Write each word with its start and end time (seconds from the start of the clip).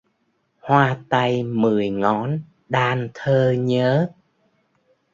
Hoa 0.59 0.97
tay 1.09 1.43
mười 1.43 1.89
ngón 1.89 2.39
đan 2.69 3.09
thơ 3.13 3.55
nhớ 3.59 4.07